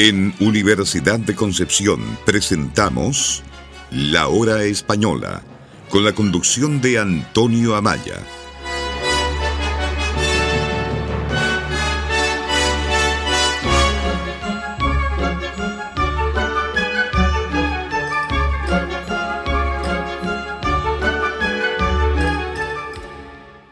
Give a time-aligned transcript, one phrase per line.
[0.00, 3.42] En Universidad de Concepción presentamos
[3.90, 5.42] La Hora Española,
[5.90, 8.14] con la conducción de Antonio Amaya.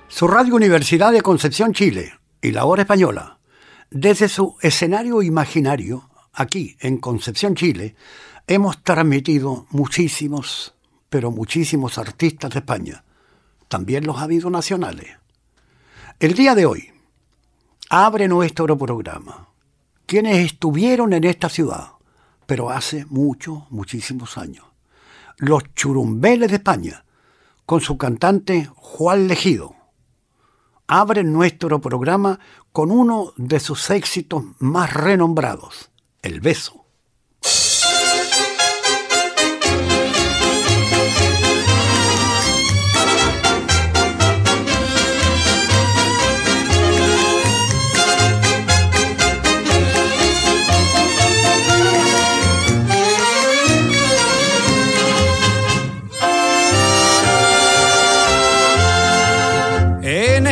[0.08, 3.38] Su Radio Universidad de Concepción, Chile, y La Hora Española,
[3.92, 7.96] desde su escenario imaginario, aquí en Concepción, Chile,
[8.46, 10.74] hemos transmitido muchísimos,
[11.08, 13.04] pero muchísimos artistas de España.
[13.68, 15.16] También los ha habido nacionales.
[16.20, 16.92] El día de hoy
[17.90, 19.48] abre nuestro programa
[20.06, 21.92] quienes estuvieron en esta ciudad,
[22.46, 24.64] pero hace muchos, muchísimos años.
[25.38, 27.04] Los churumbeles de España,
[27.66, 29.74] con su cantante Juan Legido.
[30.86, 32.38] Abren nuestro programa
[32.72, 35.90] con uno de sus éxitos más renombrados,
[36.26, 36.86] el beso.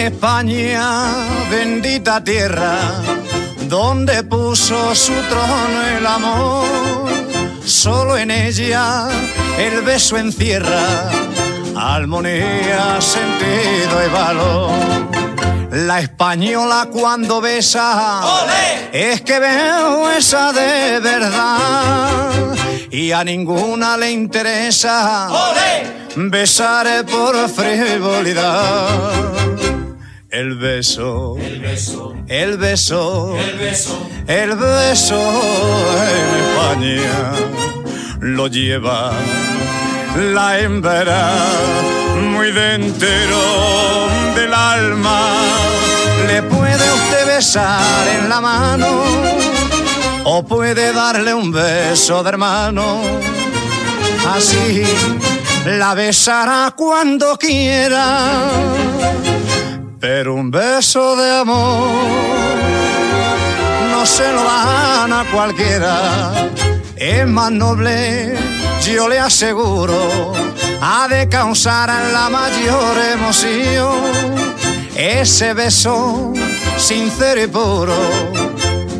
[0.06, 2.76] España, bendita tierra,
[3.68, 6.66] donde puso su trono el amor.
[7.64, 9.08] Solo en ella
[9.58, 11.10] el beso encierra
[11.76, 14.70] armonía, sentido y valor.
[15.70, 18.20] La española cuando besa
[18.92, 22.54] es que veo esa de verdad
[22.90, 25.28] y a ninguna le interesa
[26.14, 28.74] besar por frivolidad.
[30.34, 35.14] El beso, el beso, el beso, el beso, el beso
[36.10, 37.32] en España
[38.18, 39.12] lo lleva
[40.32, 41.36] la hembra
[42.32, 43.08] muy dentro
[44.34, 45.36] del alma.
[46.26, 48.88] Le puede usted besar en la mano
[50.24, 53.02] o puede darle un beso de hermano.
[54.34, 54.82] Así
[55.64, 58.40] la besará cuando quiera
[60.06, 61.88] pero un beso de amor
[63.90, 66.30] no se lo dan a cualquiera.
[66.94, 68.36] Es más noble,
[68.82, 70.34] yo le aseguro,
[70.82, 73.94] ha de causar la mayor emoción.
[74.94, 76.34] Ese beso
[76.76, 77.96] sincero y puro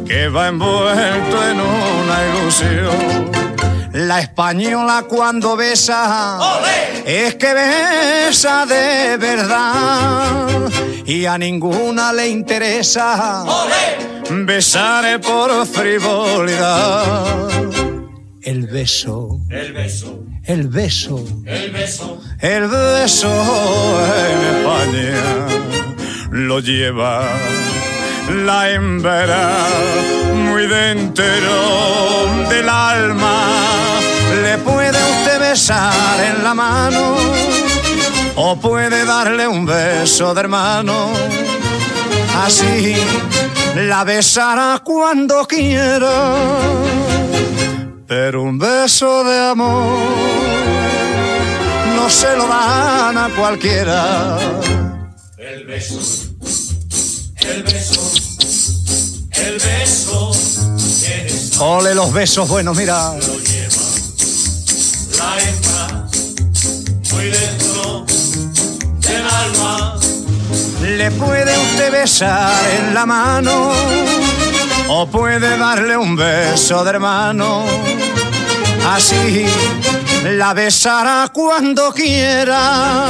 [0.06, 3.53] que va envuelto en una ilusión.
[4.06, 6.38] La española cuando besa
[7.06, 10.69] es que besa de verdad
[11.06, 13.44] y a ninguna le interesa.
[14.31, 17.48] Besar por frivolidad.
[18.42, 23.32] El beso, el beso, el beso, el beso, el beso
[24.28, 25.47] en España
[26.31, 27.26] lo lleva
[28.31, 29.53] la hembra
[30.35, 31.25] muy dentro
[32.49, 33.37] del alma.
[34.43, 37.17] Le puede usted besar en la mano
[38.37, 41.09] o puede darle un beso de hermano.
[42.43, 42.97] Así
[43.77, 46.33] la besará cuando quiera,
[48.07, 49.99] pero un beso de amor
[51.97, 54.39] no se lo dan a cualquiera.
[55.39, 56.34] El beso,
[57.50, 58.12] el beso,
[59.32, 60.32] el beso.
[61.06, 63.15] Eres Ole los besos buenos, mira.
[63.15, 63.84] lo lleva
[65.19, 66.09] la hembra
[67.12, 68.06] muy dentro
[69.00, 70.00] del alma.
[70.83, 73.72] Le puede usted besar en la mano
[74.88, 77.65] o puede darle un beso de hermano.
[78.87, 79.47] Así
[80.25, 83.06] la besará cuando quiera,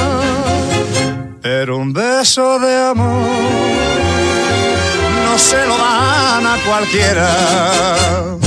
[1.43, 4.04] pero un beso de amor
[5.39, 8.39] se lo dan a cualquiera.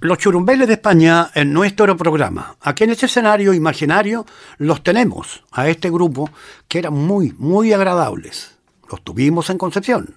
[0.00, 2.56] Los churumbeles de España en nuestro programa.
[2.60, 4.24] Aquí en este escenario imaginario
[4.56, 6.30] los tenemos a este grupo
[6.68, 8.56] que eran muy, muy agradables.
[8.90, 10.16] Los tuvimos en Concepción.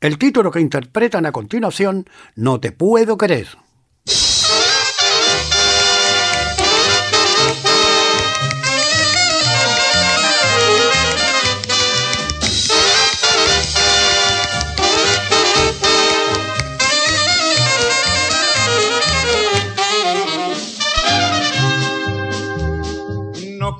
[0.00, 2.06] El título que interpretan a continuación,
[2.36, 3.48] No te puedo querer.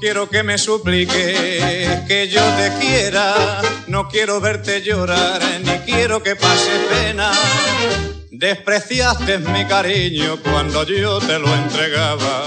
[0.09, 6.35] Quiero que me suplique que yo te quiera, no quiero verte llorar, ni quiero que
[6.35, 7.31] pase pena.
[8.31, 12.43] Despreciaste mi cariño cuando yo te lo entregaba.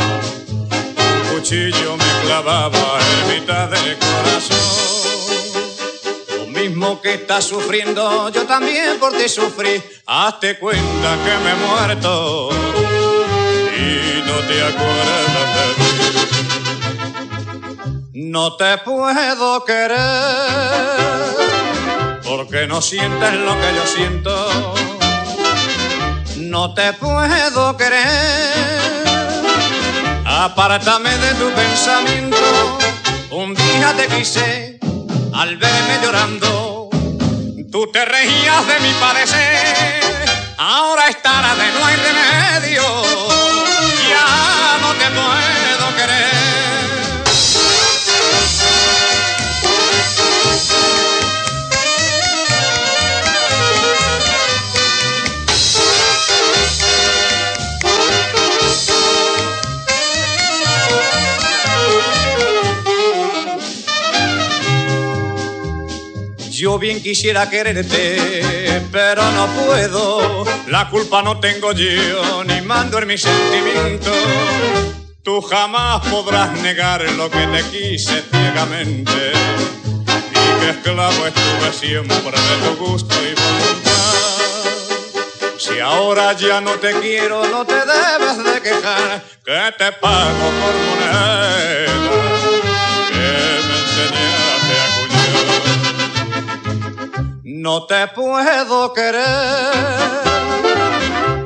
[0.50, 4.57] Un cuchillo me clavaba en mitad del corazón.
[6.40, 9.84] Lo mismo que estás sufriendo, yo también por ti sufrí.
[10.07, 12.50] Hazte cuenta que me he muerto
[13.78, 15.50] y no te acuerdas.
[18.13, 19.98] No te puedo querer
[22.25, 24.74] porque no sientes lo que yo siento.
[26.36, 29.06] No te puedo querer.
[30.25, 32.38] Apártame de tu pensamiento.
[33.31, 34.78] Un día te quise
[35.34, 36.90] al verme llorando.
[37.72, 40.19] Tú te reías de mi padecer.
[40.57, 42.84] Ahora es tarde, no hay remedio.
[44.10, 46.41] Ya no te puedo querer.
[66.62, 70.46] Yo bien quisiera quererte, pero no puedo.
[70.68, 74.16] La culpa no tengo yo, ni mando en mis sentimientos.
[75.24, 79.31] Tú jamás podrás negar lo que te quise ciegamente.
[80.30, 84.14] Y que esclavo estuve siempre de tu gusto y voluntad.
[85.57, 90.75] Si ahora ya no te quiero, no te debes de quejar, que te pago por
[90.75, 91.86] moneda
[93.10, 93.18] que
[93.68, 94.50] me enseñaste
[97.63, 99.22] No te puedo querer,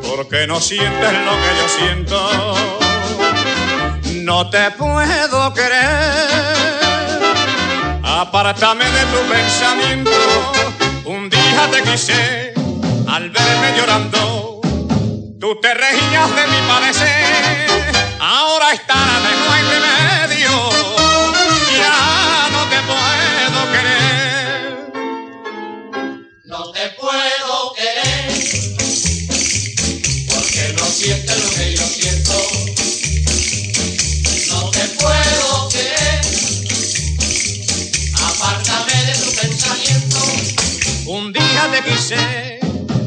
[0.01, 2.55] porque no sientes lo que yo siento.
[4.23, 6.29] No te puedo querer,
[8.01, 10.11] apártame de tu pensamiento.
[11.03, 12.53] Un día te quise
[13.09, 14.61] al verme llorando.
[15.37, 17.67] Tú te reías de mi padecer.
[18.21, 20.14] Ahora es tarde, no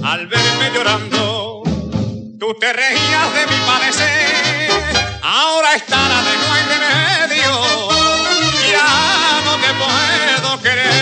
[0.04, 1.62] al verme llorando.
[2.38, 4.70] Tú te reías de mi padecer.
[5.22, 7.52] Ahora es tarde, no hay remedio.
[8.70, 10.98] Ya no te puedo querer.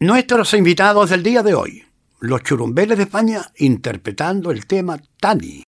[0.00, 1.84] Nuestros invitados del día de hoy,
[2.20, 5.67] los churumbeles de España interpretando el tema Tani.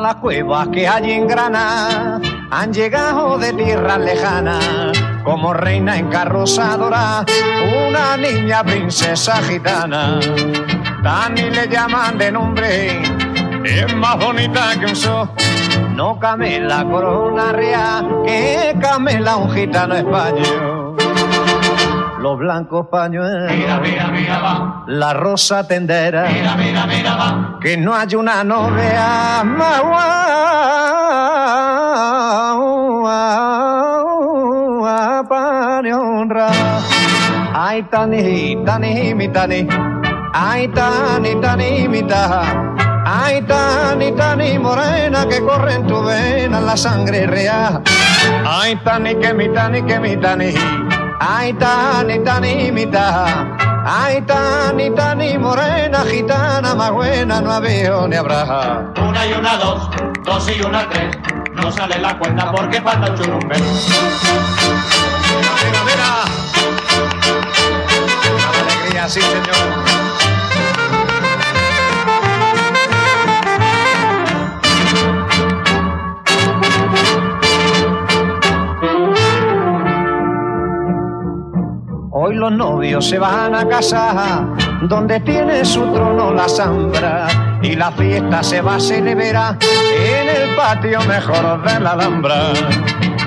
[0.00, 2.20] La cueva que hay en Granada
[2.50, 4.64] han llegado de tierras lejanas
[5.24, 7.24] como reina encarrozadora
[7.86, 10.18] una niña princesa gitana.
[11.02, 13.02] Tani le llaman de nombre,
[13.64, 15.30] es más bonita que un sol.
[15.94, 20.89] No camela corona real, que camela un gitano español.
[22.20, 24.84] Los blancos pañuelos, Mira, mira, mira, va.
[24.86, 27.58] la rosa tendera Mira, mira, mira, va.
[27.62, 29.80] que no hay una novia más
[34.80, 36.48] guapa ni honra.
[37.54, 39.66] Ay, tani, tani, mi tani.
[40.32, 42.42] Ay, tani, tani, mi taja.
[43.04, 47.82] Ay, tani, tani, morena que corre en tu vena la sangre real.
[48.46, 50.54] Ay, tani, que mi tani, que mi tani.
[51.20, 53.46] Ay, tani, tani, mi taja.
[53.84, 58.90] Ay, tani, tani, morena, gitana, más buena, no había ni habrá.
[59.06, 59.90] Una y una, dos,
[60.24, 61.16] dos y una, tres.
[61.52, 63.54] No sale la cuenta porque falta un churumbe.
[65.62, 66.24] Mira, mira.
[68.38, 69.89] La alegría, sí, señor.
[82.30, 84.46] Hoy los novios se van a casa,
[84.82, 87.26] donde tiene su trono la zambra,
[87.60, 92.52] y la fiesta se va a celebrar en el patio mejor de la Alhambra.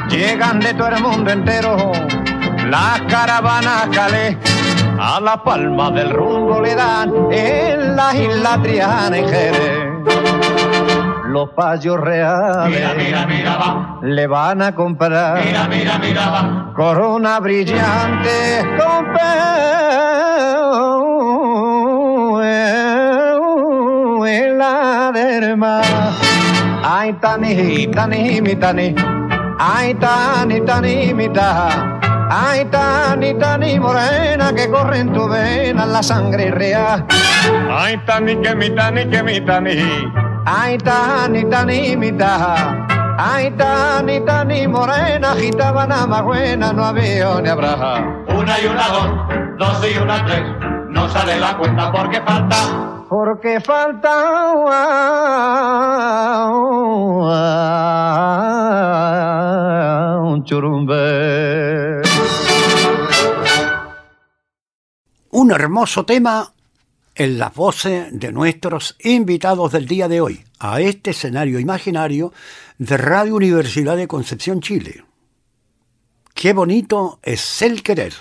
[0.07, 1.91] Llegan de todo el mundo entero
[2.69, 4.38] las caravanas calé,
[4.98, 9.92] a la palma del rumbo le dan en la isla Triana y Jerez.
[11.33, 12.69] Los payos reales.
[12.69, 13.99] Mira, mira, mira, va.
[14.03, 15.43] Le van a comprar.
[15.43, 16.73] Mira, mira, mira, va.
[16.75, 19.13] Corona brillante con
[24.57, 25.81] la derma.
[26.83, 28.95] Ay, tani, tani, mi tani.
[29.59, 31.99] Ay, tani, tani, mi ta.
[32.29, 37.05] Ay, tani, tani, morena, que corre en tu vena la sangre real.
[37.69, 40.22] Ay, tani, que mi tani, que mi tani.
[40.45, 42.85] Ay, tani, tani, mi ta.
[43.17, 48.25] Ay, tani, tani, morena, gitabana más buena, no había ni habrá.
[48.27, 49.09] Una y una dos,
[49.57, 50.43] dos y una tres.
[50.89, 52.55] No sale la cuenta porque falta.
[53.07, 54.51] Porque falta
[60.19, 62.01] un churumbe.
[65.31, 66.53] Un hermoso tema
[67.15, 72.34] en las voces de nuestros invitados del día de hoy a este escenario imaginario
[72.77, 75.03] de Radio Universidad de Concepción, Chile.
[76.34, 78.13] Qué bonito es el querer.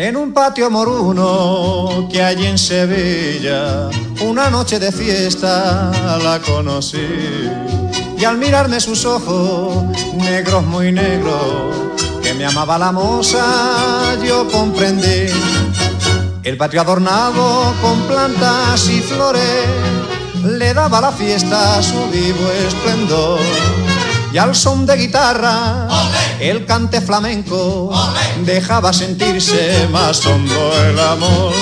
[0.00, 3.90] En un patio moruno que hay en Sevilla,
[4.22, 5.92] una noche de fiesta
[6.24, 7.06] la conocí.
[8.16, 9.84] Y al mirarme sus ojos,
[10.16, 11.76] negros muy negros,
[12.22, 15.28] que me amaba la moza, yo comprendí.
[16.44, 19.66] El patio adornado con plantas y flores,
[20.42, 23.38] le daba a la fiesta su vivo esplendor.
[24.32, 25.88] Y al son de guitarra,
[26.38, 27.92] el cante flamenco
[28.44, 31.52] dejaba sentirse más hondo el amor.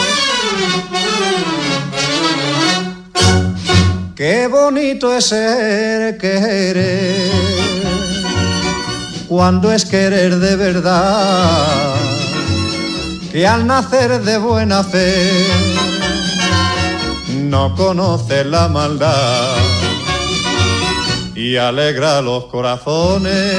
[4.14, 7.30] Qué bonito es ser querer,
[9.28, 11.94] cuando es querer de verdad,
[13.32, 15.46] que al nacer de buena fe
[17.28, 19.56] no conoce la maldad
[21.38, 23.54] y alegra los corazones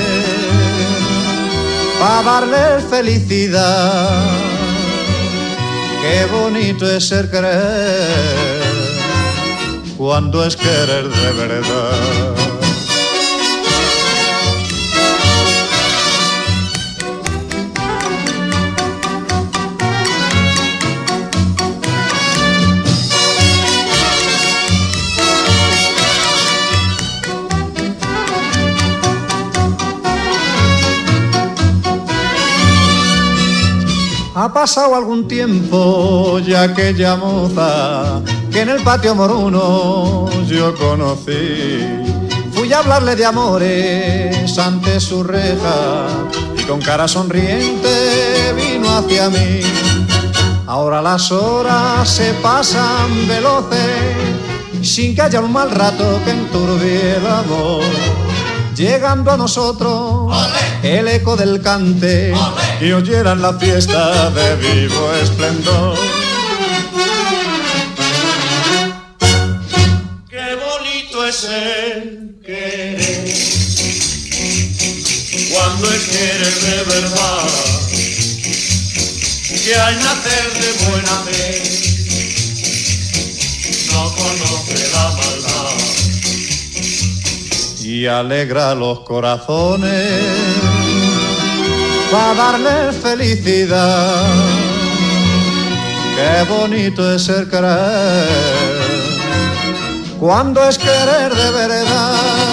[1.97, 4.21] para darle felicidad.
[6.01, 8.61] Qué bonito es ser querer
[9.97, 12.38] cuando es querer de verdad.
[34.49, 38.19] Ha pasado algún tiempo ya aquella moza
[38.51, 41.85] que en el patio moruno yo conocí.
[42.51, 46.07] Fui a hablarle de amores ante su reja
[46.57, 49.61] y con cara sonriente vino hacia mí.
[50.65, 54.17] Ahora las horas se pasan veloces
[54.81, 57.83] sin que haya un mal rato que enturbie el amor.
[58.75, 60.33] Llegando a nosotros
[60.83, 62.33] el eco del cante
[62.79, 65.97] y oyeran la fiesta de vivo esplendor.
[70.29, 73.33] Qué bonito es el querer.
[75.51, 77.69] Cuando es querer de verdad
[79.63, 81.61] que al nacer de buena fe.
[83.91, 85.77] No conoce la maldad.
[87.83, 90.68] Y alegra los corazones
[92.11, 94.25] para darle felicidad.
[96.15, 98.27] Qué bonito es ser querer
[100.19, 102.49] cuando es querer de verdad.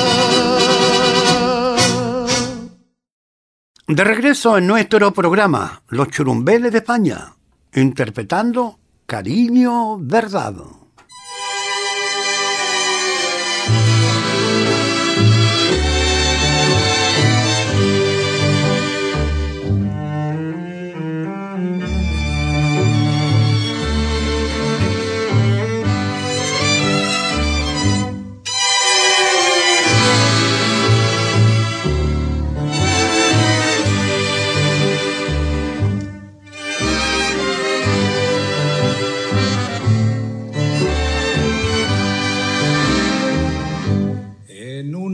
[3.88, 7.34] De regreso en nuestro programa, Los Churumbeles de España,
[7.72, 10.54] interpretando Cariño Verdad.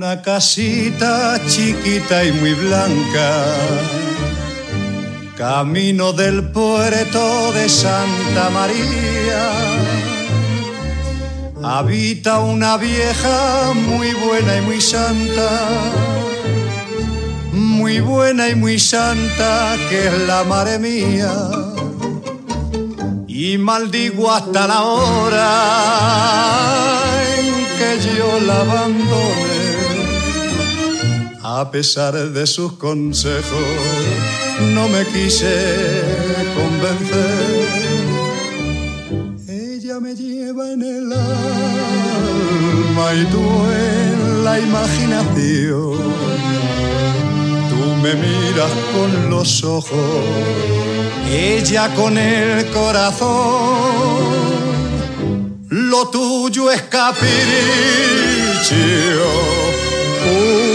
[0.02, 3.44] Una casita chiquita y muy blanca,
[5.37, 9.49] camino del puerto de Santa María.
[11.62, 15.50] Habita una vieja muy buena y muy santa,
[17.52, 21.32] muy buena y muy santa, que es la madre mía.
[23.28, 25.42] Y maldigo hasta la hora
[27.38, 27.47] en
[27.78, 29.41] que yo la abandone,
[31.61, 33.42] a pesar de sus consejos
[34.75, 35.54] no me quise
[36.54, 37.66] convencer.
[39.49, 42.35] Ella me lleva en el alma
[43.14, 45.99] y tú en la imaginación.
[47.71, 50.25] Tú me miras con los ojos,
[51.30, 54.23] ella con el corazón.
[55.68, 57.30] Lo tuyo es capricho,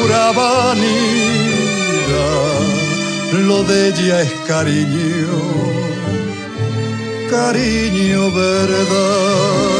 [0.08, 1.98] pura vanidad
[3.34, 5.28] lo de ella es cariño,
[7.30, 9.77] cariño verdad.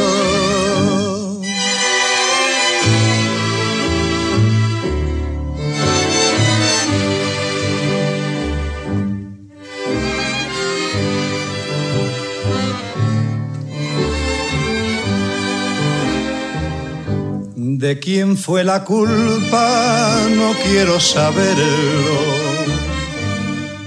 [17.78, 22.48] De quién fue la culpa, no quiero saberlo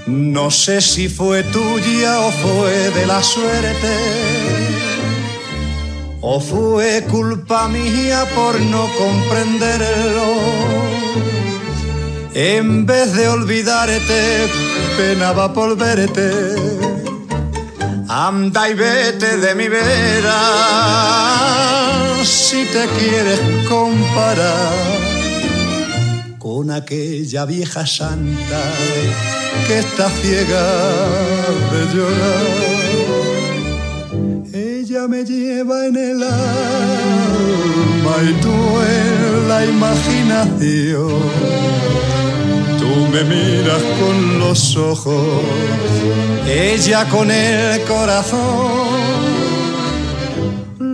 [0.06, 3.96] no sé si fue tuya o fue de la suerte,
[6.20, 10.26] o fue culpa mía por no comprenderlo.
[12.34, 14.48] En vez de olvidarte,
[14.96, 16.32] penaba por verte.
[18.08, 21.81] Anda y vete de mi vera
[22.24, 24.72] si te quieres comparar
[26.38, 28.62] con aquella vieja santa
[29.66, 30.66] que está ciega
[31.72, 32.46] de llorar.
[34.52, 41.22] Ella me lleva en el alma y tú en la imaginación.
[42.78, 45.42] Tú me miras con los ojos,
[46.46, 49.31] ella con el corazón.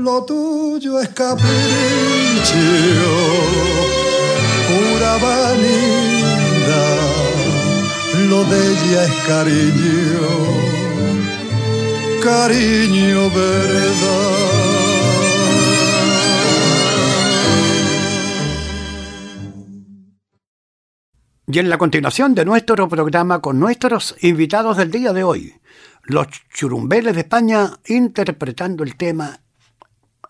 [0.08, 1.44] Tuyo es capricho,
[4.66, 5.18] pura
[8.28, 10.28] lo de ella es cariño,
[12.22, 14.28] cariño verdad.
[21.46, 25.54] Y en la continuación de nuestro programa con nuestros invitados del día de hoy,
[26.04, 29.40] los churumbeles de España interpretando el tema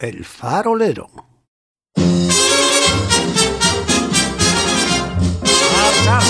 [0.00, 1.10] El farolero.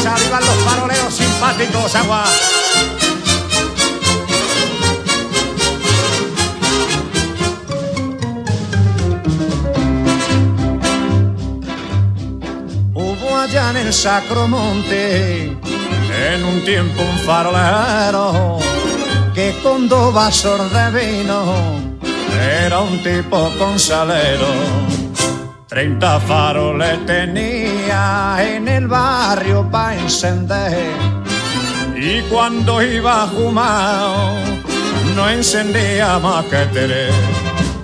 [0.07, 2.24] arriba los faroleros simpáticos, agua.
[12.94, 18.61] Hubo allá en el Sacromonte, en un tiempo un farolero,
[19.35, 21.97] que con dos vasos de vino
[22.64, 24.98] era un tipo con salero
[25.68, 30.94] Treinta faroles tenía en el barrio pa' encender.
[31.94, 34.32] Y cuando iba fumado,
[35.14, 37.14] no encendía más que tres.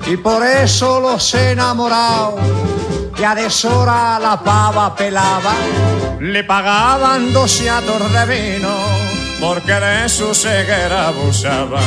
[0.06, 2.40] Y por eso los enamorados,
[3.14, 5.52] que a deshora la pava pelaba,
[6.20, 8.74] le pagaban dos de vino,
[9.42, 11.80] porque de su ceguera abusaba.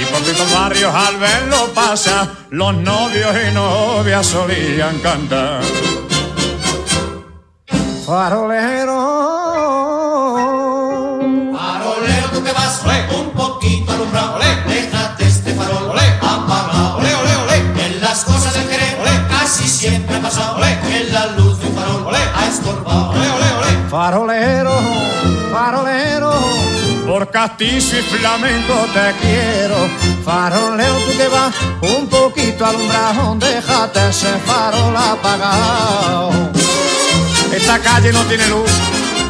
[0.00, 5.60] Y por los barrios al verlo pasa, los novios y novias solían cantar.
[8.06, 8.94] Farolero.
[11.52, 12.82] Farolero, tú que vas,
[13.18, 18.54] un poquito alumbrado, ole, déjate este farol, ole, apagado, ole, ole, ole, que las cosas
[18.54, 22.18] del querer, ole, casi siempre ha pasado, ole, que la luz de un farol, ole,
[22.18, 23.88] ha estorbado, ole, ole, ole.
[23.90, 24.27] Farolero,
[27.30, 29.88] castizo y flamenco te quiero.
[30.24, 36.30] Faroleo, tú que vas un poquito alumbrado, déjate ese farol apagado.
[37.52, 38.70] Esta calle no tiene luz,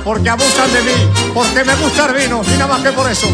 [0.05, 3.27] porque abusan de mí, porque me gusta el vino, y nada más que por eso.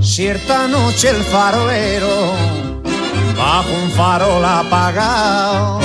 [0.00, 2.73] Cierta noche el farolero
[3.44, 5.78] bajo un farol apagado,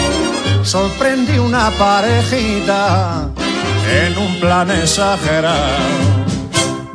[0.64, 3.30] sorprendí una parejita
[4.02, 6.00] en un plan exagerado.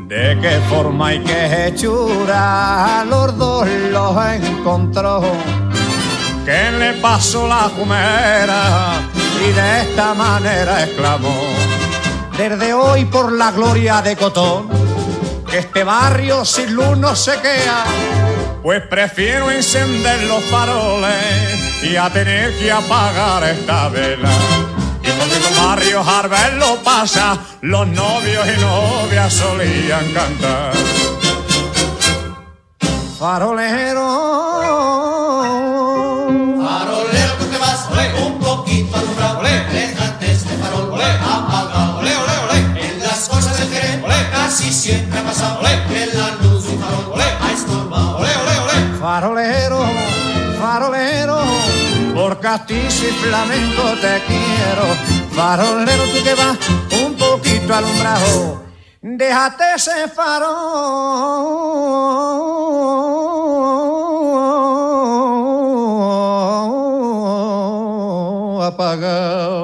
[0.08, 5.22] De qué forma y qué hechura los dos los encontró.
[6.46, 8.62] que le pasó la jumera
[9.46, 11.40] y de esta manera exclamó,
[12.38, 14.68] desde hoy por la gloria de Cotón,
[15.50, 17.84] que este barrio sin luz no se queda,
[18.64, 24.30] pues prefiero encender los faroles y a tener que apagar esta vela.
[25.02, 30.72] Y porque los barrios al lo pasa, los novios y novias solían cantar.
[33.18, 34.53] Farolero,
[49.04, 49.84] Farolero,
[50.58, 51.38] farolero,
[52.14, 54.86] por castillo y flamenco te quiero.
[55.36, 56.56] Farolero, tú que vas
[57.04, 58.62] un poquito alumbrado.
[59.02, 60.54] Déjate ese farol
[68.62, 69.63] apagado.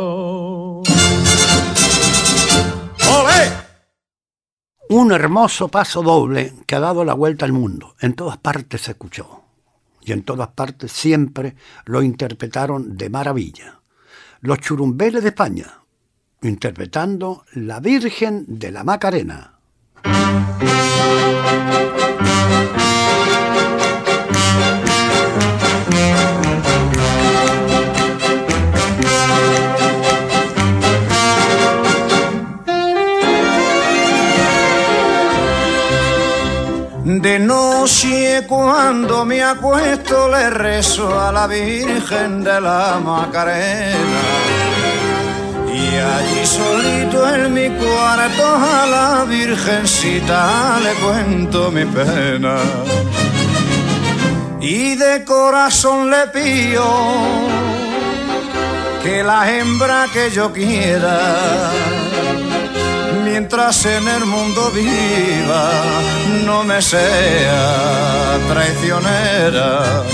[5.00, 7.96] Un hermoso paso doble que ha dado la vuelta al mundo.
[8.00, 9.44] En todas partes se escuchó.
[10.02, 13.80] Y en todas partes siempre lo interpretaron de maravilla.
[14.42, 15.84] Los churumbeles de España,
[16.42, 19.54] interpretando La Virgen de la Macarena.
[37.20, 44.22] De noche cuando me acuesto le rezo a la Virgen de la Macarena.
[45.70, 52.56] Y allí solito en mi cuarto a la Virgencita le cuento mi pena.
[54.62, 56.86] Y de corazón le pido
[59.02, 61.70] que la hembra que yo quiera
[63.50, 65.72] mientras en el mundo viva
[66.44, 70.04] no me sea traicionera.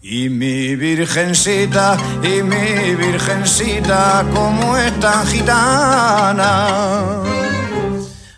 [0.00, 6.68] Y mi virgencita, y mi virgencita, como es tan gitana,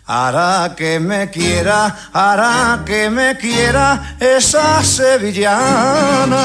[0.07, 6.37] hará que me quiera, hará que me quiera esa sevillana.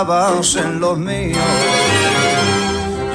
[0.00, 1.36] En los míos.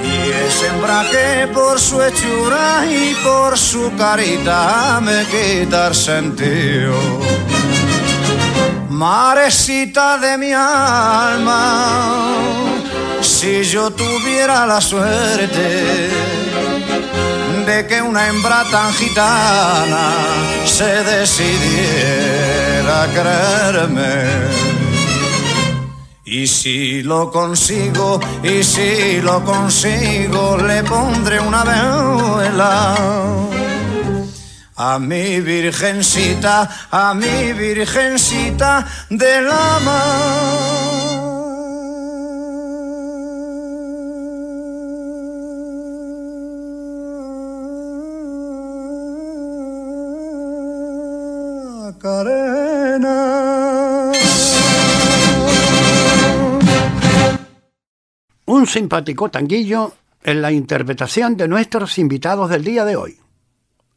[0.04, 6.94] Y es hembra que por su hechura y por su carita me quita el sentido.
[8.90, 12.26] Marecita de mi alma,
[13.22, 16.10] si yo tuviera la suerte
[17.66, 20.12] de que una hembra tan gitana
[20.66, 24.73] se decidiera a creerme.
[26.36, 32.96] Y si lo consigo, y si lo consigo, le pondré una vela
[34.76, 39.80] a mi virgencita, a mi virgencita de la
[51.84, 52.43] Macarena.
[58.64, 59.92] un simpático tanguillo
[60.24, 63.18] en la interpretación de nuestros invitados del día de hoy.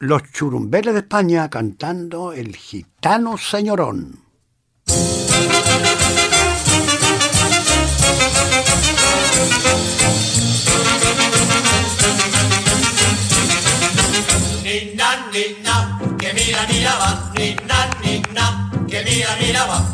[0.00, 4.22] Los churumbeles de España cantando El gitano señorón.
[16.18, 16.66] Que mira,
[18.88, 19.04] que
[19.38, 19.85] mira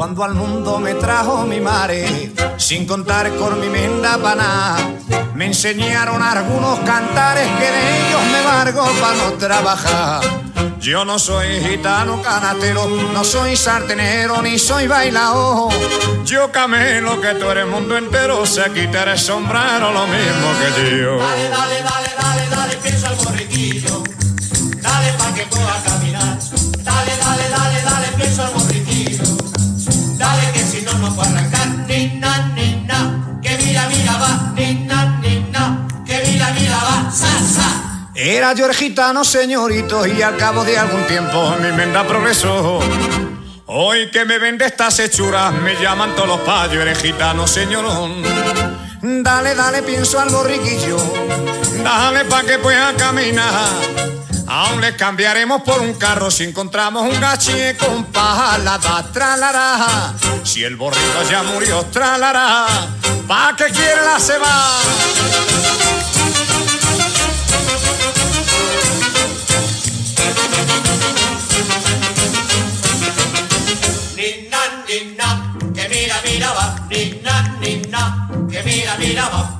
[0.00, 4.78] cuando al mundo me trajo mi madre, sin contar con mi menda paná.
[5.34, 10.22] Me enseñaron algunos cantares que de ellos me largo para no trabajar.
[10.80, 15.68] Yo no soy gitano canatero, no soy sartenero ni soy bailao.
[16.24, 21.18] Yo camelo que tú eres mundo entero, se quitar el sombrero lo mismo que yo.
[21.18, 24.02] Dale, dale, dale, dale, dale, pienso al borriquillo.
[24.80, 26.09] Dale pa' que pueda caminar.
[38.14, 42.80] Era yo el gitano, señorito, y al cabo de algún tiempo mi menda progresó.
[43.66, 48.22] Hoy que me vende estas hechuras, me llaman todos los payos, eres gitano, señorón.
[49.00, 50.98] Dale, dale, pienso al borriquillo,
[51.82, 54.19] dale pa' que pueda caminar.
[54.52, 60.12] Aún le cambiaremos por un carro si encontramos un gache con pala, da tralará.
[60.42, 62.66] Si el borrico ya murió, tralará.
[63.28, 64.80] ¿Pa' qué quiere la ceba?
[74.16, 74.58] Ni na,
[74.88, 76.88] ni na, que mira, mira va.
[76.90, 79.59] Ni na, ni na, que mira, mira va.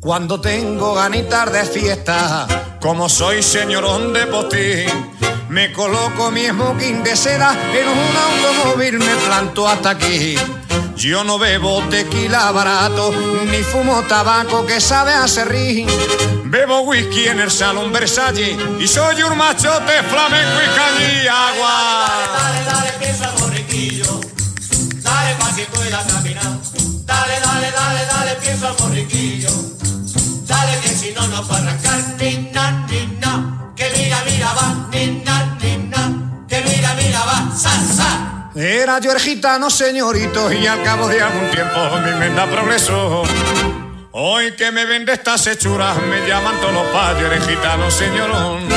[0.00, 2.46] Cuando tengo ganitas de fiesta,
[2.80, 4.86] como soy señorón de postín,
[5.48, 10.36] me coloco mi smoking de seda en un automóvil, me planto hasta aquí.
[10.94, 13.12] Yo no bebo tequila barato,
[13.50, 15.88] ni fumo tabaco que sabe a serrín.
[16.44, 22.08] Bebo whisky en el salón Versalles y soy un machote flamenco y cañí agua.
[22.38, 24.20] Dale, dale, pienso al borriquillo.
[25.02, 26.58] Dale pa' que pueda caminar.
[27.04, 29.77] Dale, dale, dale, dale, pienso al borriquillo.
[30.58, 32.00] Dale que si no, no puedo arrancar.
[32.18, 34.88] Ni na, ni na, que mira, mira va.
[34.90, 36.02] Ni na, ni na,
[36.48, 37.56] que mira, mira va.
[37.56, 38.50] Sa, sa.
[38.56, 43.22] Era yo el gitano, señorito, y al cabo de algún tiempo mi menda progresó.
[44.10, 48.68] Hoy que me vende estas hechuras, me llaman todos los payos, eres gitano, señorón.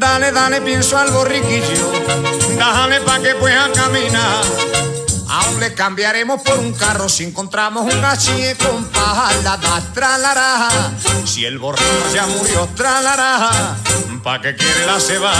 [0.00, 1.92] Dale, dale, pienso al borriquillo,
[2.58, 4.42] dale pa' que pueda caminar.
[5.30, 8.90] Aún le cambiaremos por un carro si encontramos un gachi con
[9.44, 9.58] da
[9.94, 10.68] tralará.
[11.24, 13.76] Si el borrico ya murió, tralará.
[14.24, 15.32] ¿Pa' qué quiere la ceba?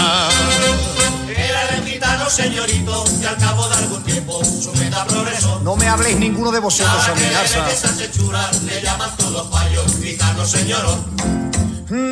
[1.27, 5.59] Era el gitano, señorito, y al cabo de algún tiempo su meta progresó.
[5.61, 7.57] No me habléis ninguno de vosotros, que amenaza.
[7.57, 11.41] vende esas hechuras, le llaman todos payos, gitano, señorón.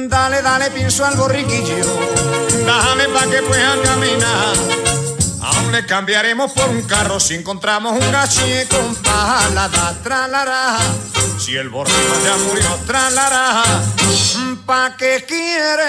[0.09, 1.77] Dale, dale, pienso al borriquillo.
[2.65, 4.88] Dale pa' que pueda caminar.
[5.41, 10.77] Aún le cambiaremos por un carro si encontramos un gachi con pala, da tralará.
[11.37, 13.63] Si el borrico ya murió, tralará.
[14.65, 15.83] ¿Pa' qué quiere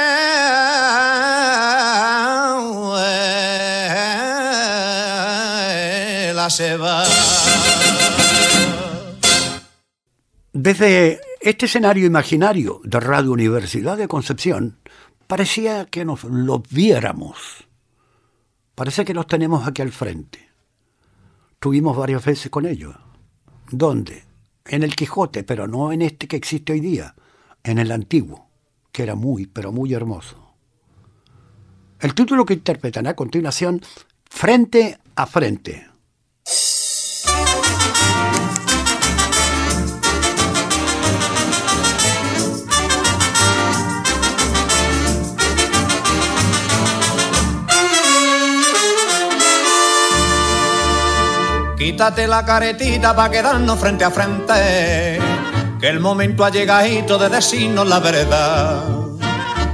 [6.34, 7.04] la ceba?
[10.52, 14.78] Desde este escenario imaginario de Radio Universidad de Concepción,
[15.26, 17.69] parecía que nos los viéramos.
[18.80, 20.38] Parece que los tenemos aquí al frente.
[21.58, 22.96] Tuvimos varias veces con ellos.
[23.70, 24.24] ¿Dónde?
[24.64, 27.14] En el Quijote, pero no en este que existe hoy día,
[27.62, 28.48] en el antiguo,
[28.90, 30.54] que era muy, pero muy hermoso.
[32.00, 33.82] El título que interpretan a continuación,
[34.24, 35.89] Frente a Frente.
[51.80, 55.18] Quítate la caretita para quedarnos frente a frente,
[55.80, 58.84] que el momento ha llegadito de decirnos la verdad.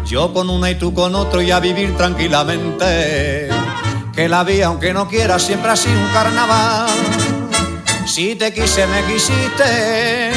[0.05, 3.49] Yo con una y tú con otro y a vivir tranquilamente,
[4.15, 6.87] que la vida aunque no quiera siempre ha sido un carnaval.
[8.07, 10.31] Si te quise me quisiste,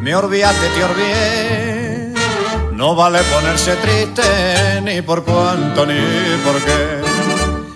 [0.00, 2.14] me olvidaste te olvidé.
[2.74, 5.98] No vale ponerse triste ni por cuánto ni
[6.44, 7.02] por qué.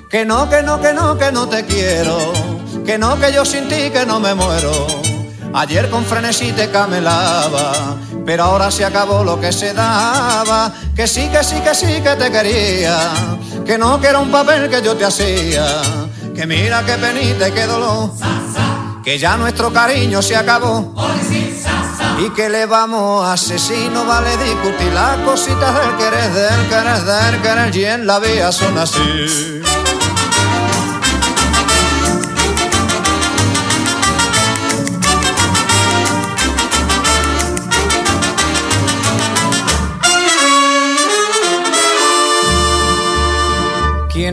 [0.08, 2.51] Que no, que no, que no, que no te quiero.
[2.84, 4.86] Que no, que yo sin ti que no me muero.
[5.54, 10.72] Ayer con frenesí te camelaba, pero ahora se acabó lo que se daba.
[10.96, 12.96] Que sí, que sí, que sí, que te quería.
[13.64, 15.64] Que no, que era un papel que yo te hacía.
[16.34, 18.10] Que mira qué penita y qué dolor.
[19.04, 20.94] Que ya nuestro cariño se acabó.
[22.18, 26.68] Y que le vamos a hacer si no vale discutir las cositas del querer, del
[26.68, 27.76] querer, del querer.
[27.76, 29.61] Y en la vida son así.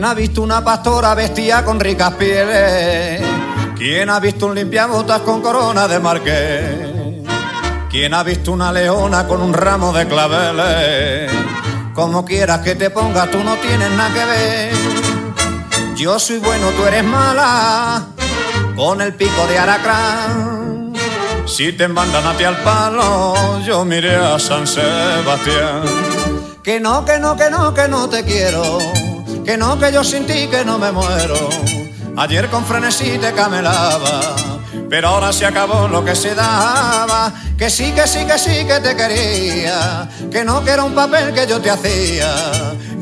[0.00, 3.20] ¿Quién ha visto una pastora vestida con ricas pieles?
[3.76, 6.64] ¿Quién ha visto un limpiabotas con corona de marqués?
[7.90, 11.30] ¿Quién ha visto una leona con un ramo de claveles?
[11.92, 14.72] Como quieras que te pongas, tú no tienes nada que ver.
[15.96, 18.06] Yo soy bueno, tú eres mala,
[18.74, 20.94] con el pico de aracrán.
[21.44, 25.82] Si te mandan a ti al palo, yo miré a San Sebastián.
[26.62, 29.09] Que no, que no, que no, que no te quiero.
[29.44, 31.48] Que no, que yo sin ti que no me muero.
[32.16, 34.36] Ayer con frenesí te camelaba,
[34.88, 37.32] pero ahora se acabó lo que se daba.
[37.56, 40.08] Que sí, que sí, que sí, que te quería.
[40.30, 42.34] Que no, que era un papel que yo te hacía.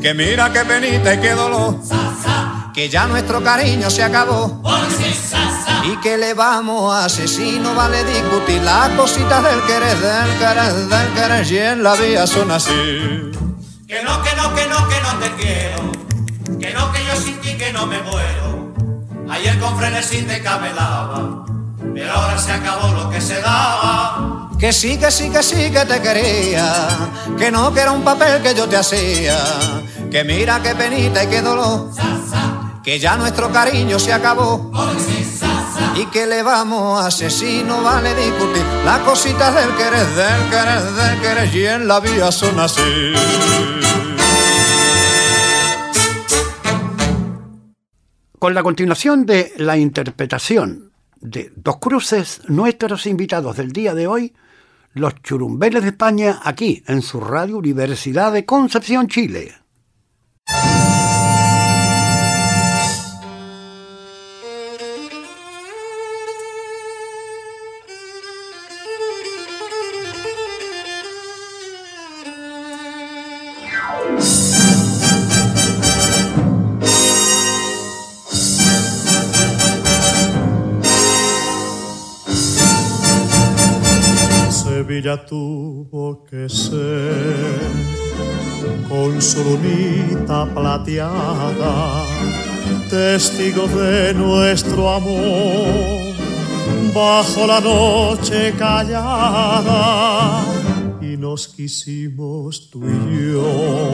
[0.01, 1.79] Que mira qué penita y qué dolor.
[2.73, 4.61] Que ya nuestro cariño se acabó.
[5.83, 10.37] Y que le vamos a hacer si no vale discutir las cositas del querer, del
[10.37, 11.51] querer, del querer.
[11.51, 12.71] Y en la vida son así.
[13.87, 16.08] Que no, que no, que no, que no te quiero.
[16.57, 18.73] Que no, que yo sin ti que no me muero.
[19.29, 21.45] Ayer con frenesí te camelaba,
[21.93, 24.49] pero ahora se acabó lo que se daba.
[24.59, 26.87] Que sí, que sí, que sí, que te quería.
[27.37, 29.37] Que no, que era un papel que yo te hacía.
[30.11, 31.91] Que mira qué penita y qué dolor.
[32.83, 34.71] Que ya nuestro cariño se acabó.
[35.95, 40.49] Y que le vamos a hacer si no vale discutir las cositas del querer, del
[40.49, 41.55] querer, del querer.
[41.55, 42.81] Y en la vida son así.
[48.39, 54.33] Con la continuación de la interpretación de Dos Cruces, nuestros invitados del día de hoy,
[54.93, 59.58] los churumbeles de España, aquí en su radio Universidad de Concepción, Chile.
[84.99, 87.55] Sevilla tuvo que ser
[88.89, 92.03] con su lunita plateada,
[92.89, 96.13] testigo de nuestro amor,
[96.93, 100.43] bajo la noche callada,
[101.01, 103.93] y nos quisimos tú y yo,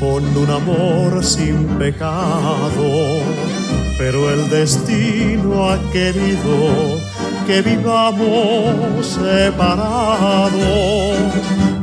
[0.00, 3.20] con un amor sin pecado,
[3.98, 6.96] pero el destino ha querido
[7.46, 10.60] que vivamos separados.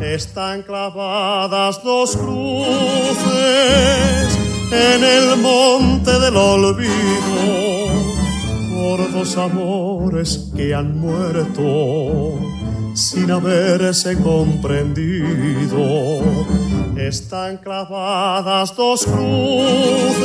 [0.01, 3.23] Están clavadas dos cruces
[4.71, 6.93] en el monte del olvido
[8.75, 12.37] por dos amores que han muerto
[12.93, 15.79] sin haberse comprendido.
[16.97, 20.23] Están clavadas dos cruces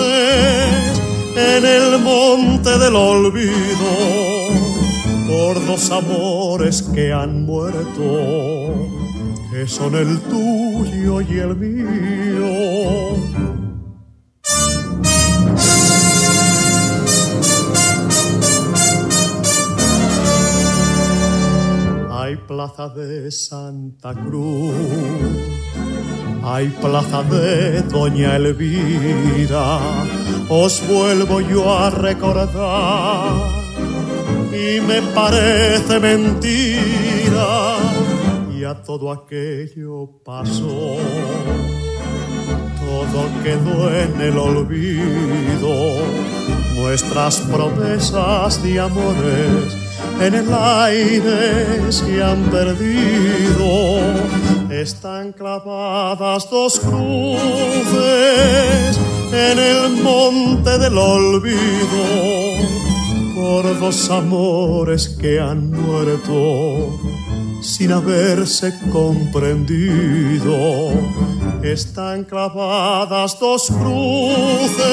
[1.36, 4.37] en el monte del olvido
[5.28, 8.74] por dos amores que han muerto,
[9.52, 12.48] que son el tuyo y el mío.
[22.10, 24.74] Hay plaza de Santa Cruz,
[26.42, 29.78] hay plaza de Doña Elvira,
[30.48, 33.57] os vuelvo yo a recordar
[34.52, 37.76] y me parece mentira
[38.56, 40.96] y a todo aquello pasó.
[42.80, 45.96] Todo quedó en el olvido,
[46.76, 49.76] nuestras promesas de amores
[50.20, 54.00] en el aire se han perdido.
[54.70, 57.88] Están clavadas dos cruces
[59.32, 62.47] en el monte del olvido
[63.48, 67.00] por dos amores que han muerto
[67.62, 70.52] sin haberse comprendido.
[71.62, 74.86] Están clavadas dos cruces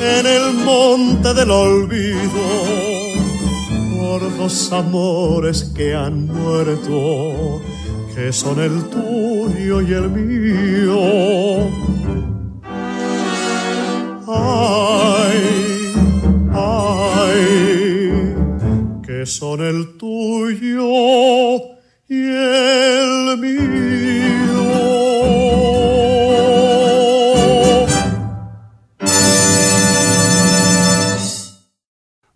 [0.00, 2.40] en el monte del olvido
[3.98, 7.60] por dos amores que han muerto,
[8.14, 11.68] que son el tuyo y el mío.
[14.26, 15.70] Ay,
[19.26, 21.56] son el tuyo
[22.08, 24.20] y el mío.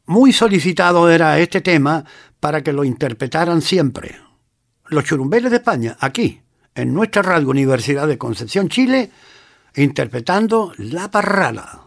[0.06, 2.04] Muy solicitado era este tema
[2.38, 4.16] para que lo interpretaran siempre.
[4.88, 6.40] Los churumbeles de España, aquí,
[6.74, 9.10] en nuestra radio Universidad de Concepción, Chile,
[9.74, 11.82] interpretando La Parrala.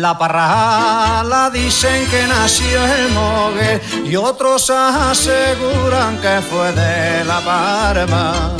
[0.00, 8.56] La parrala dicen que nació en Mogue y otros aseguran que fue de La Parma.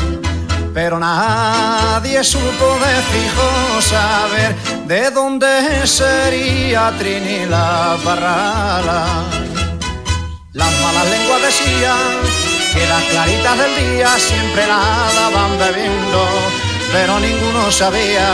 [0.75, 4.55] Pero nadie supo de fijo saber
[4.87, 9.07] de dónde sería Trini la parrala.
[10.53, 12.21] Las malas lenguas decían
[12.75, 14.83] que las claritas del día siempre la
[15.15, 16.30] daban bebiendo
[16.93, 18.29] pero ninguno sabía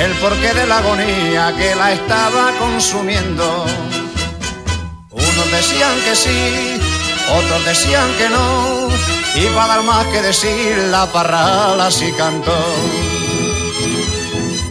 [0.00, 3.66] el porqué de la agonía que la estaba consumiendo.
[5.10, 6.80] Unos decían que sí,
[7.36, 8.88] otros decían que no,
[9.34, 12.56] y para dar más que decir, la parrala sí cantó.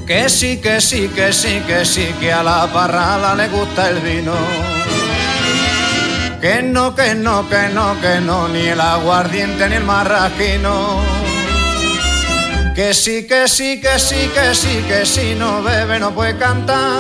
[0.06, 4.00] Que sí, que sí, que sí, que sí, que a la parrala le gusta el
[4.00, 4.36] vino.
[6.40, 11.27] Que no, que no, que no, que no, ni el aguardiente ni el marraquino
[12.78, 17.00] que sí, que sí, que sí, que sí, que si no bebe no puede cantar.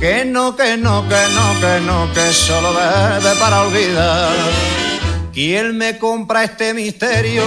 [0.00, 4.32] Que no, que no, que no, que no, que solo bebe para olvidar.
[5.34, 7.44] ¿Quién me compra este misterio?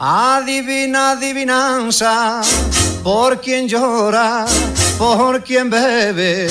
[0.00, 2.40] Adivina, adivinanza,
[3.04, 4.46] por quien llora,
[4.98, 6.48] por quien bebe,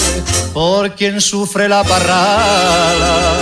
[0.53, 3.35] por quien sufre la parrala.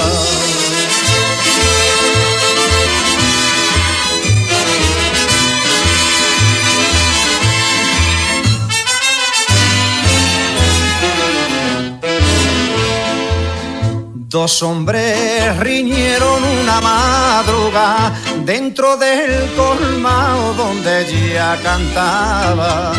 [14.29, 18.11] Dos hombres riñeron una madruga
[18.43, 22.91] dentro del colmao donde ella cantaba.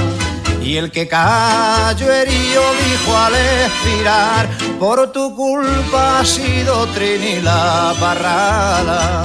[0.62, 4.48] Y el que cayó herido dijo al expirar,
[4.80, 9.22] por tu culpa ha sido Trini la parrala.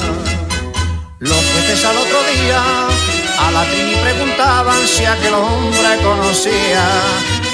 [1.20, 2.62] Los jueces al otro día
[3.39, 6.84] a la Trini preguntaban si aquel hombre conocía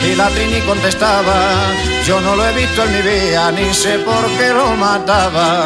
[0.02, 1.74] y la Trini contestaba,
[2.06, 5.66] yo no lo he visto en mi vida, ni sé por qué lo mataba.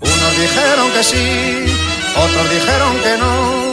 [0.00, 1.64] Unos dijeron que sí,
[2.16, 3.66] otros dijeron que no,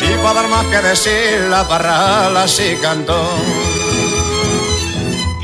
[0.00, 3.22] y para dar más que decir, la parrala sí cantó.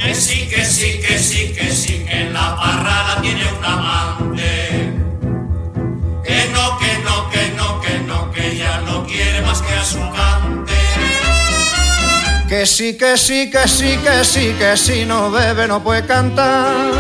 [0.03, 4.93] Que sí, que sí, que sí, que sí, que la parrala tiene un amante.
[6.25, 9.85] Que no, que no, que no, que no, que ya no quiere más que a
[9.85, 10.32] su cante.
[12.63, 16.93] Que sí, que sí, que sí, que sí, que si no bebe no puede cantar.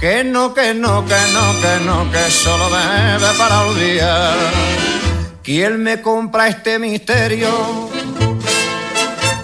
[0.00, 4.34] Que no, que no, que no, que no, que solo bebe para olvidar.
[5.40, 7.48] ¿Quién me compra este misterio?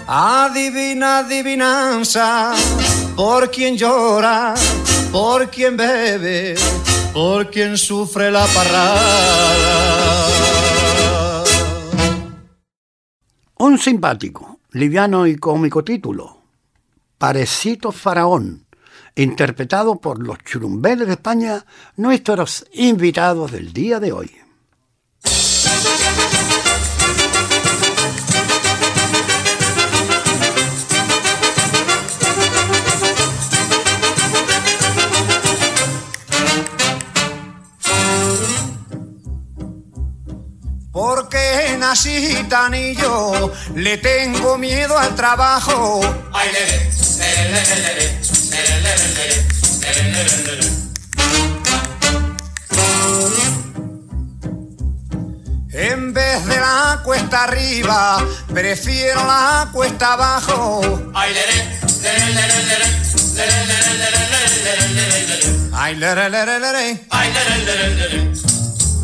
[0.05, 2.53] Adivina, adivinanza,
[3.15, 4.55] por quien llora,
[5.09, 6.55] por quien bebe,
[7.13, 9.05] por quien sufre la parrada.
[13.57, 16.41] Un simpático liviano y cómico título,
[17.17, 18.65] Parecito Faraón,
[19.15, 21.65] interpretado por los churumbeles de España,
[21.95, 24.31] nuestros invitados del día de hoy.
[41.75, 45.99] nena gitanillo, le tengo miedo al trabajo.
[46.33, 46.49] Ay,
[55.73, 61.11] En vez de la cuesta arriba, prefiero la cuesta abajo.
[61.13, 61.33] Ay,
[65.97, 67.05] lere, lere,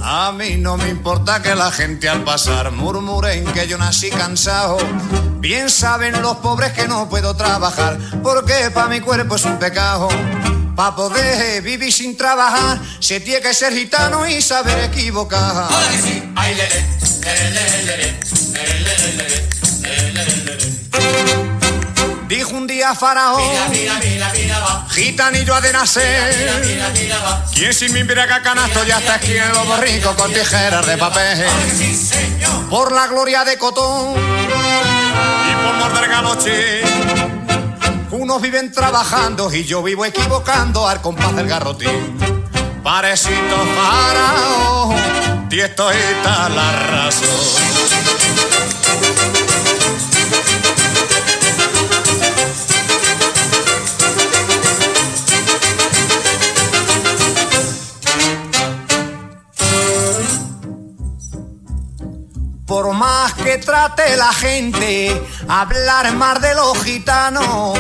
[0.04, 4.78] a mí no me importa que la gente al pasar murmuren que yo nací cansado.
[5.40, 10.10] Bien saben los pobres que no puedo trabajar, porque para mi cuerpo es un pecado.
[10.76, 15.68] Para poder vivir sin trabajar, se tiene que ser gitano y saber equivocar.
[22.28, 23.42] Dijo un día Faraón.
[23.70, 24.32] Mira, mira, mira,
[24.90, 26.62] gitanillo ha de nacer.
[27.54, 31.46] Quien sin mi embriaga canasto ya está aquí en Lobo Rico con tijeras de papel.
[32.70, 36.82] Por la gloria de Cotón y por morder galoche.
[38.12, 42.42] Unos viven trabajando y yo vivo equivocando al compás del garrotín.
[42.84, 47.30] Parecito faraón, tiesto está la razón.
[63.52, 67.78] Que trate la gente hablar más de los gitanos.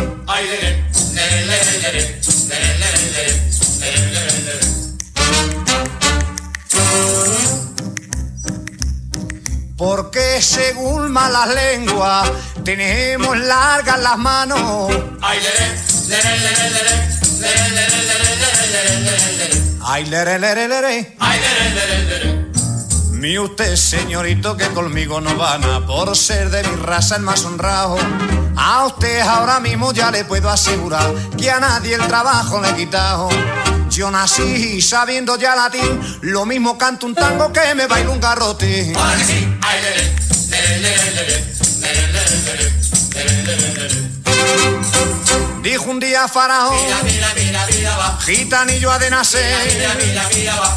[9.78, 12.30] Porque según malas lenguas
[12.65, 14.91] tenemos largas las manos.
[15.22, 15.39] Ay,
[23.22, 27.45] Mi usted, señorito, que conmigo no van a por ser de mi raza el más
[27.45, 27.95] honrado.
[28.57, 32.76] A usted ahora mismo ya le puedo asegurar que a nadie el trabajo le he
[32.76, 33.30] quitado.
[33.91, 38.91] Yo nací sabiendo ya latín, lo mismo canto un tango que me bailo un garrote.
[45.62, 46.76] Dijo un día Faraón,
[48.26, 49.55] gitanillo ha de nacer.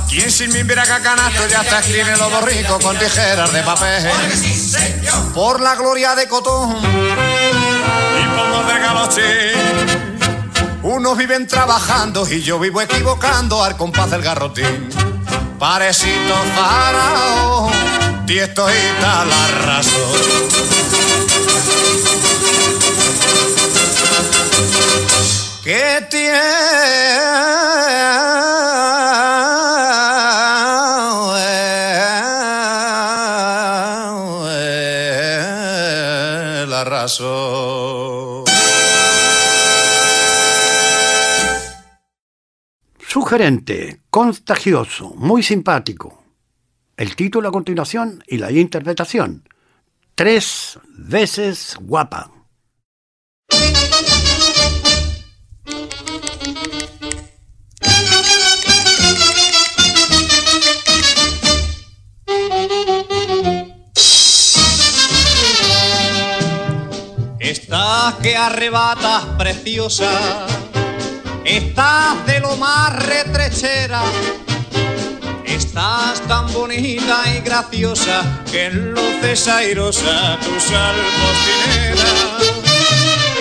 [0.09, 4.11] Quien sin mí mira canasto ya está escribiendo los borricos con tijeras de papel.
[5.35, 9.53] Por la gloria de Cotón y por de galoche.
[10.83, 14.91] Unos viven trabajando y yo vivo equivocando al compás del garrotín.
[15.59, 17.73] Parecito faraón,
[18.27, 20.84] tiesto y tal la razón.
[25.63, 26.33] Que tiene
[36.67, 38.45] la razón.
[43.07, 46.25] Sugerente, contagioso, muy simpático.
[46.97, 49.49] El título a continuación y la interpretación.
[50.15, 52.31] Tres veces guapa.
[68.23, 70.09] Que arrebatas preciosa,
[71.45, 74.01] estás de lo más retrechera,
[75.45, 80.95] estás tan bonita y graciosa que enloces airosa tu sal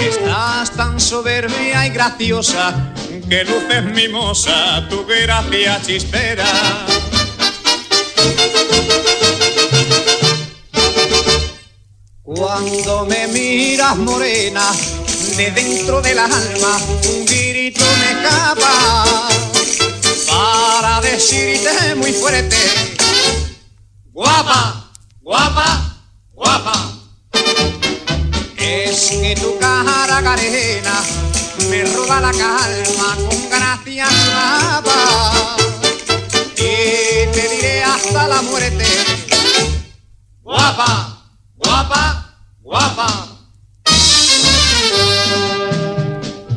[0.01, 2.73] Estás tan soberbia y graciosa
[3.29, 6.45] que luces mimosa tu gracia chispera.
[12.35, 14.71] Cuando me miras morena,
[15.37, 16.79] de dentro del alma,
[17.09, 19.05] un grito me escapa
[20.27, 22.57] para decirte muy fuerte,
[24.11, 25.97] guapa, guapa,
[26.33, 26.91] guapa.
[28.57, 31.03] Es que tu cara carena
[31.69, 34.07] me roba la calma con gracia
[34.81, 35.57] guapa
[36.55, 38.85] y te diré hasta la muerte,
[40.41, 41.13] guapa
[41.63, 42.22] guapa,
[42.73, 43.09] guapa.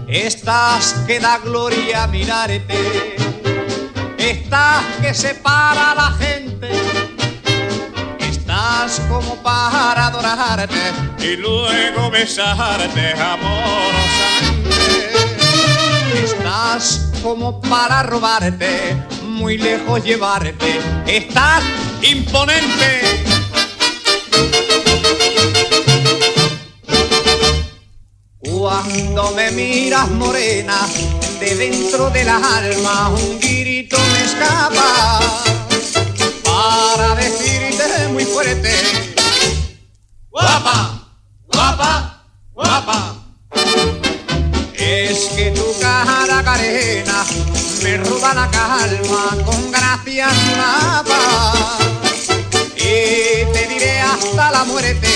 [0.08, 3.16] Estás que da gloria mirarte,
[4.16, 6.70] estás que separa a la gente,
[8.18, 10.84] estás como para adorarte
[11.18, 14.70] y luego besarte amorosamente.
[16.24, 21.62] Estás como para robarte, muy lejos llevarte, estás
[22.00, 23.35] imponente
[28.76, 30.86] Cuando me miras morena,
[31.40, 35.18] de dentro de la alma un grito me escapa
[36.44, 38.70] para decirte muy fuerte,
[40.28, 41.08] guapa,
[41.46, 42.22] guapa,
[42.52, 43.14] guapa.
[44.74, 47.24] Es que tu cara carena
[47.82, 51.78] me roba la calma con gracia guapa
[52.76, 55.08] y te diré hasta la muerte,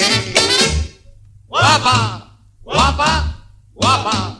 [1.46, 3.29] guapa, guapa
[3.80, 4.36] guapa.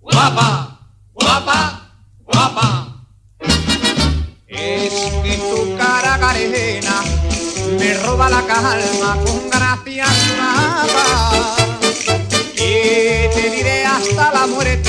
[0.00, 0.78] Guapa,
[1.14, 1.58] guapa,
[2.24, 2.68] guapa.
[4.48, 4.92] Es
[5.22, 7.02] que tu cara carena
[7.78, 10.06] me roba la calma con gracia
[10.36, 11.56] guapa.
[12.54, 14.87] Y te diré hasta la muerte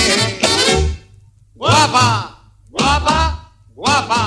[1.59, 2.39] Guapa,
[2.69, 4.19] guapa, guapa.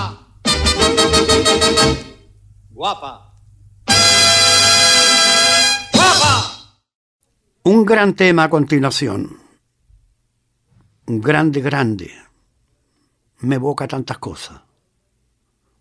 [2.71, 3.13] Guapa.
[5.95, 6.33] Guapa.
[7.65, 9.39] Un gran tema a continuación.
[11.07, 12.11] Un grande, grande.
[13.41, 14.61] Me evoca tantas cosas.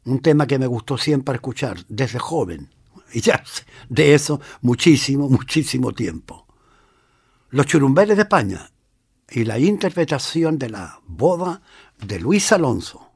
[0.06, 2.70] Un tema que me gustó siempre escuchar desde joven,
[3.14, 3.44] Y ya
[3.90, 6.48] de eso muchísimo, muchísimo tiempo.
[7.50, 8.71] Los churumbeles de España
[9.32, 11.62] y la interpretación de la boda
[12.06, 13.11] de Luis Alonso.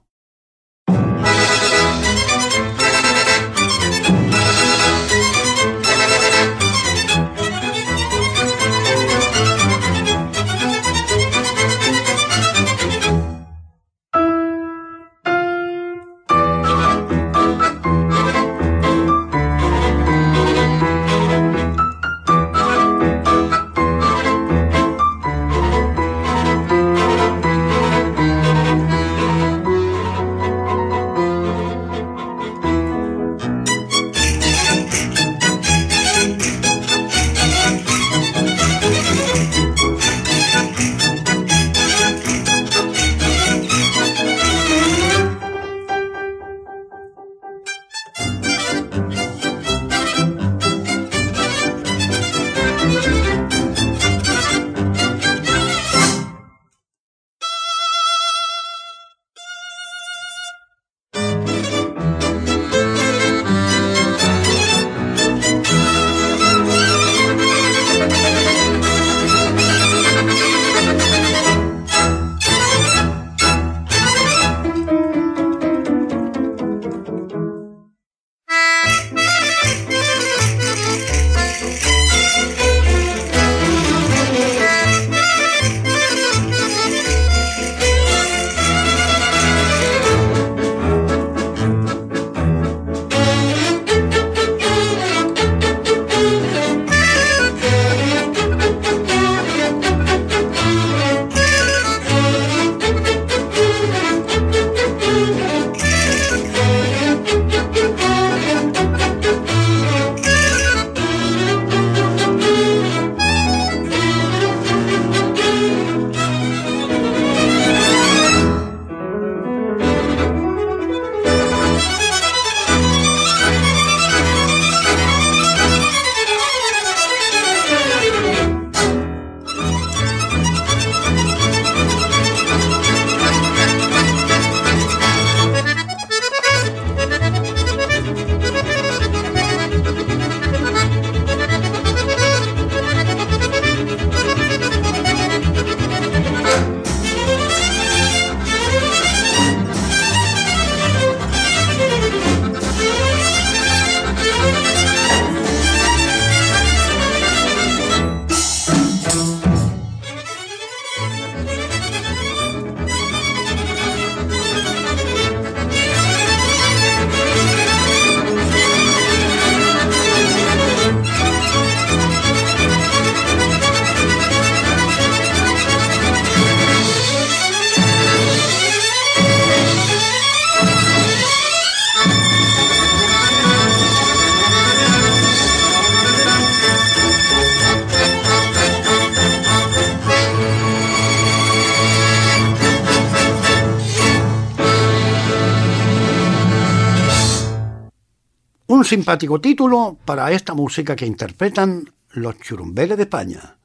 [198.86, 203.58] Simpático título para esta música que interpretan los churumbeles de España.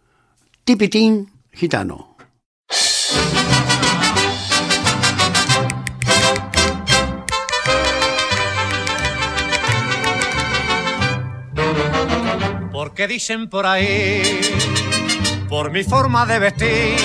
[0.64, 2.16] Tipitín gitano.
[12.72, 14.40] Porque dicen por ahí,
[15.48, 16.96] por mi forma de vestir,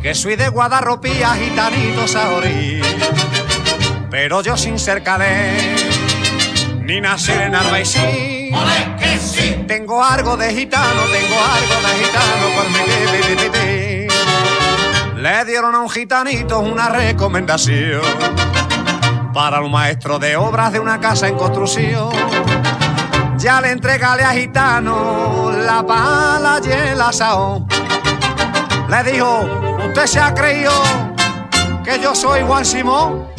[0.00, 2.80] que soy de Guadarropía, gitanito saorí.
[4.10, 5.83] Pero yo sin ser calé
[6.84, 8.54] ni nacer en Albaicín.
[8.98, 9.64] que sí!
[9.66, 12.78] Tengo algo de gitano, tengo algo de gitano por mi
[15.22, 18.02] Le dieron a un gitanito una recomendación
[19.32, 22.10] para un maestro de obras de una casa en construcción.
[23.38, 27.66] Ya le entregale a gitano la pala y el asao.
[28.88, 29.40] Le dijo,
[29.86, 30.72] usted se ha creído
[31.82, 33.33] que yo soy Juan Simón.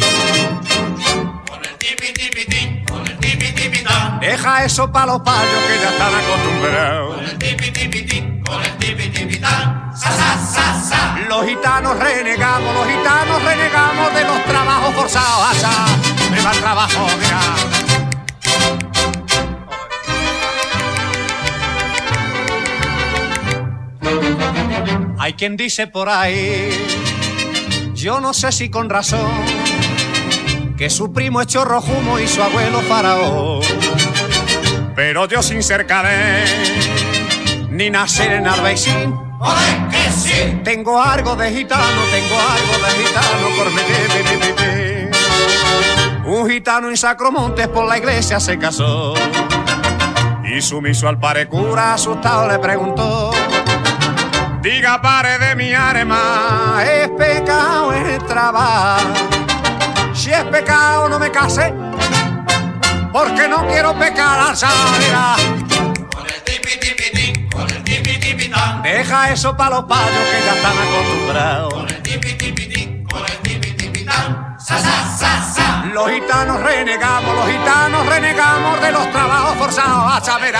[4.25, 7.15] Deja eso para los payos que ya están acostumbrados.
[7.15, 11.19] Con el tipi tipi con el tipi tipi sa sa sa sa.
[11.29, 15.51] Los gitanos renegamos, los gitanos renegamos de los trabajos forzados.
[15.51, 15.71] Asa,
[16.31, 17.39] me va el trabajo, mira.
[25.19, 26.71] Hay quien dice por ahí,
[27.93, 29.29] yo no sé si con razón,
[30.77, 31.79] que su primo es chorro
[32.19, 33.64] y su abuelo faraón
[34.95, 36.45] Pero yo sin ser cadé,
[37.69, 39.13] ni nacer en Arbeicín.
[39.39, 40.61] ¡Ole, que sí!
[40.63, 44.05] Tengo algo de gitano, tengo algo de gitano por meter.
[46.25, 49.13] Un gitano en Sacromontes por la iglesia se casó.
[50.43, 53.31] Y sumiso al pare cura, asustado le preguntó.
[54.61, 59.13] Diga pare de mi arma, es pecado es trabajo.
[60.13, 61.71] Si es pecado no me case,
[63.15, 65.13] porque no quiero pecar al salir.
[66.13, 68.83] Con el tipi tipi ti, con el tipi tipi tan.
[68.83, 71.73] Deja eso para los payos que ya están acostumbrados.
[71.73, 74.59] Con el tipi tipi ti, con el tipi tipi tan.
[74.59, 75.85] Sa sa sa sa.
[75.93, 80.55] Los gitanos renegamos, los gitanos renegamos de los trabajos forzados a saber.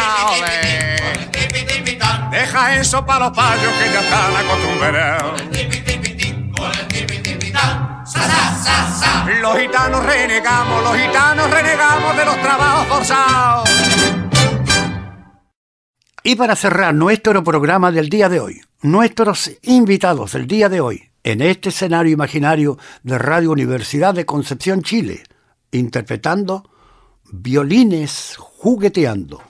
[2.32, 5.32] Deja eso para los payos que ya están acostumbrados.
[5.32, 5.84] Con el tipi
[9.41, 13.69] Los gitanos renegamos, los gitanos renegamos de los trabajos forzados.
[16.23, 21.09] Y para cerrar nuestro programa del día de hoy, nuestros invitados del día de hoy,
[21.23, 25.23] en este escenario imaginario de Radio Universidad de Concepción, Chile,
[25.71, 26.69] interpretando
[27.32, 29.41] violines jugueteando.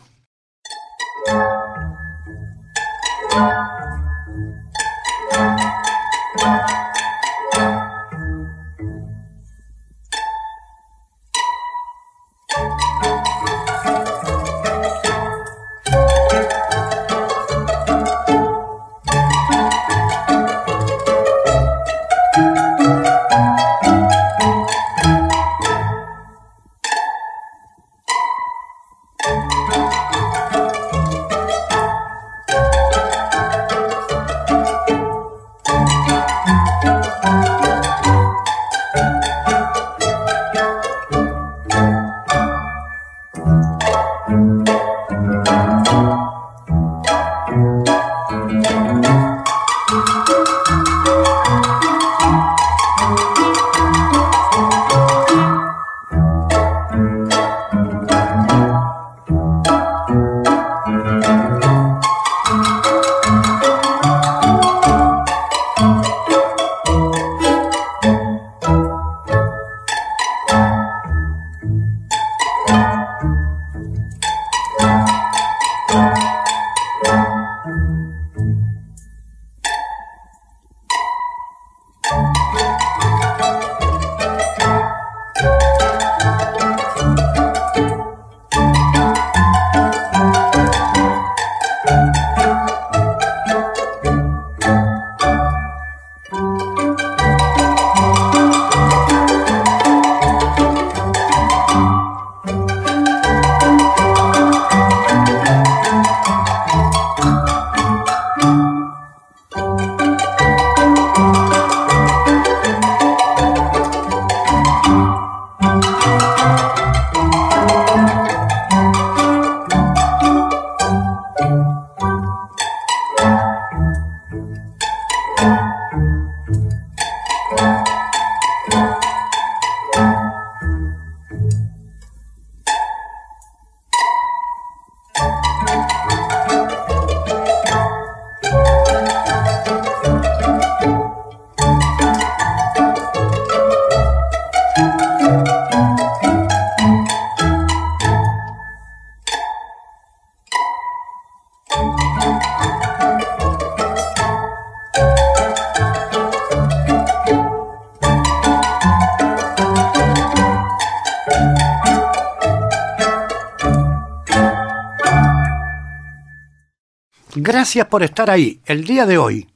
[167.57, 169.47] Gracias por estar ahí el día de hoy,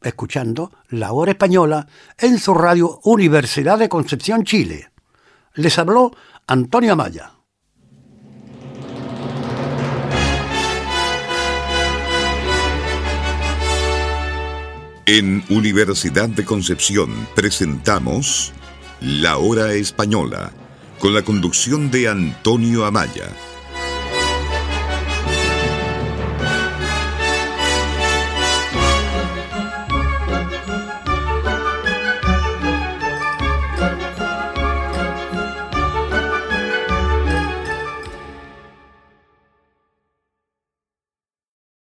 [0.00, 1.86] escuchando La Hora Española
[2.16, 4.90] en su radio Universidad de Concepción, Chile.
[5.52, 6.10] Les habló
[6.46, 7.32] Antonio Amaya.
[15.04, 18.54] En Universidad de Concepción presentamos
[19.02, 20.50] La Hora Española,
[20.98, 23.28] con la conducción de Antonio Amaya